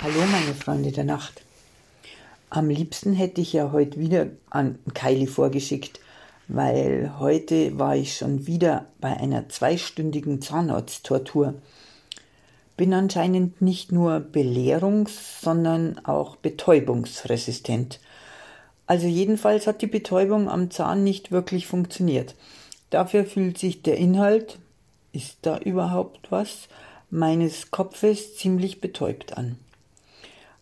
[0.00, 1.42] Hallo meine Freunde der Nacht.
[2.50, 5.98] Am liebsten hätte ich ja heute wieder an Kylie vorgeschickt,
[6.46, 11.54] weil heute war ich schon wieder bei einer zweistündigen Zahnarzttortur.
[12.76, 17.98] Bin anscheinend nicht nur belehrungs-, sondern auch betäubungsresistent.
[18.86, 22.36] Also jedenfalls hat die Betäubung am Zahn nicht wirklich funktioniert.
[22.90, 24.60] Dafür fühlt sich der Inhalt,
[25.10, 26.68] ist da überhaupt was,
[27.10, 29.56] meines Kopfes ziemlich betäubt an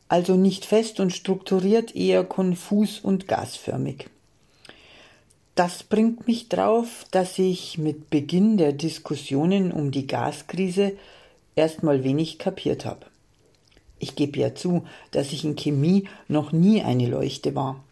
[0.08, 4.08] also nicht fest und strukturiert, eher konfus und gasförmig.
[5.54, 10.92] Das bringt mich drauf, dass ich mit Beginn der Diskussionen um die Gaskrise
[11.54, 13.06] erstmal wenig kapiert habe.
[13.98, 17.82] Ich gebe ja zu, dass ich in Chemie noch nie eine Leuchte war.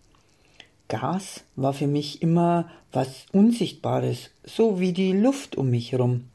[0.89, 6.27] Gas war für mich immer was Unsichtbares, so wie die Luft um mich herum.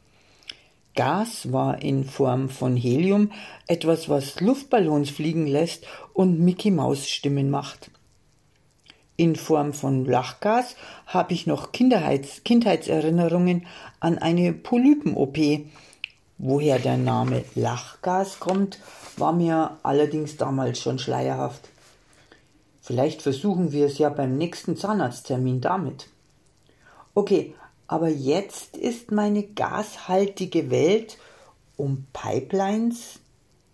[0.99, 3.31] Gas war in Form von Helium
[3.67, 7.89] etwas, was Luftballons fliegen lässt und Mickey Maus Stimmen macht.
[9.15, 13.65] In Form von Lachgas habe ich noch Kinderheits Kindheitserinnerungen
[14.01, 15.37] an eine Polypen-OP.
[16.37, 18.81] Woher der Name Lachgas kommt,
[19.15, 21.69] war mir allerdings damals schon schleierhaft.
[22.81, 26.09] Vielleicht versuchen wir es ja beim nächsten Zahnarzttermin damit.
[27.13, 27.55] Okay,
[27.89, 31.17] aber jetzt ist meine gashaltige Welt
[31.75, 33.19] um Pipelines,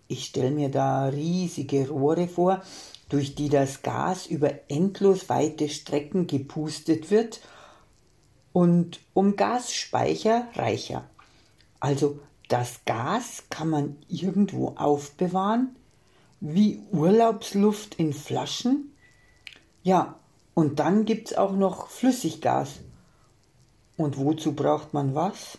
[0.08, 2.62] ich stelle mir da riesige Rohre vor,
[3.10, 7.40] durch die das Gas über endlos weite Strecken gepustet wird,
[8.54, 11.04] und um Gasspeicher reicher.
[11.78, 15.76] Also das Gas kann man irgendwo aufbewahren,
[16.40, 18.94] wie Urlaubsluft in Flaschen.
[19.82, 20.18] Ja,
[20.54, 22.80] und dann gibt's auch noch Flüssiggas.
[23.96, 25.58] Und wozu braucht man was?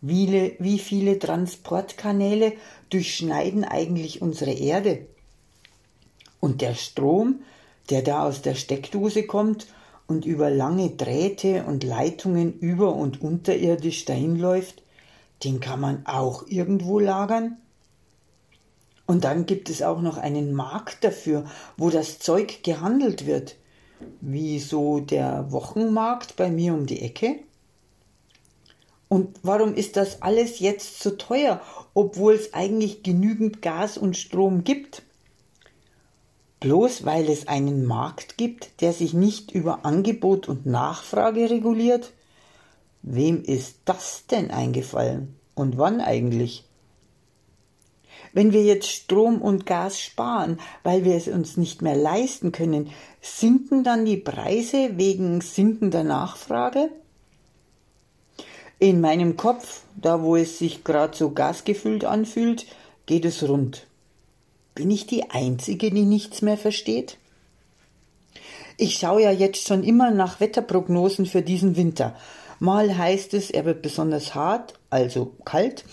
[0.00, 2.52] Wie, viele Transportkanäle
[2.90, 5.06] durchschneiden eigentlich unsere Erde?
[6.40, 7.40] Und der Strom,
[7.90, 9.66] der da aus der Steckdose kommt
[10.06, 14.82] und über lange Drähte und Leitungen über und unterirdisch dahin läuft,
[15.44, 17.56] den kann man auch irgendwo lagern?
[19.06, 21.44] Und dann gibt es auch noch einen Markt dafür,
[21.76, 23.56] wo das Zeug gehandelt wird
[24.20, 27.40] wie so der Wochenmarkt bei mir um die Ecke?
[29.08, 31.60] Und warum ist das alles jetzt so teuer,
[31.94, 35.02] obwohl es eigentlich genügend Gas und Strom gibt?
[36.60, 42.12] Bloß weil es einen Markt gibt, der sich nicht über Angebot und Nachfrage reguliert?
[43.02, 45.36] Wem ist das denn eingefallen?
[45.54, 46.64] Und wann eigentlich?
[48.32, 52.90] Wenn wir jetzt Strom und Gas sparen, weil wir es uns nicht mehr leisten können,
[53.20, 56.90] sinken dann die Preise wegen sinkender Nachfrage?
[58.78, 62.66] In meinem Kopf, da wo es sich gerade so gasgefüllt anfühlt,
[63.06, 63.86] geht es rund.
[64.74, 67.16] Bin ich die Einzige, die nichts mehr versteht?
[68.76, 72.14] Ich schaue ja jetzt schon immer nach Wetterprognosen für diesen Winter.
[72.60, 75.84] Mal heißt es, er wird besonders hart, also kalt,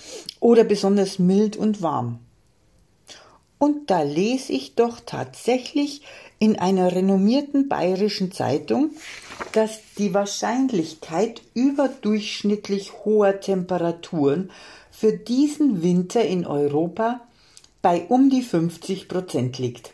[0.42, 2.20] oder besonders mild und warm.
[3.58, 6.02] Und da lese ich doch tatsächlich
[6.40, 8.92] in einer renommierten bayerischen Zeitung,
[9.52, 14.52] dass die Wahrscheinlichkeit überdurchschnittlich hoher Temperaturen
[14.92, 17.22] für diesen Winter in Europa
[17.82, 19.94] bei um die 50 Prozent liegt.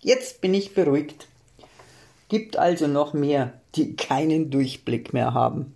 [0.00, 1.26] Jetzt bin ich beruhigt.
[2.28, 5.74] Gibt also noch mehr, die keinen Durchblick mehr haben.